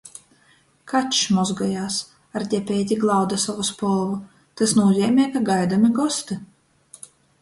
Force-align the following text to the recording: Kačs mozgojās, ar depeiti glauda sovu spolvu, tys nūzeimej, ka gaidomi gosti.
Kačs 0.91 1.19
mozgojās, 1.39 1.97
ar 2.39 2.45
depeiti 2.53 2.97
glauda 3.03 3.39
sovu 3.43 3.67
spolvu, 3.69 4.17
tys 4.63 4.75
nūzeimej, 4.81 5.29
ka 5.37 5.43
gaidomi 5.51 5.93
gosti. 6.01 6.39